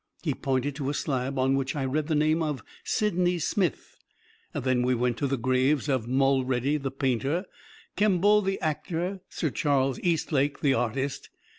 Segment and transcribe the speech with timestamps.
[0.23, 3.97] He pointed to a slab, on which I read the name of Sydney Smith.
[4.51, 7.45] Then we went to the graves of Mulready, the painter;
[7.95, 11.29] Kemble, the actor; Sir Charles Eastlake, the artist.